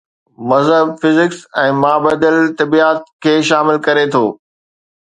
[0.51, 4.25] مذهب فزڪس ۽ مابعدالطبعيات کي شامل ڪري ٿو.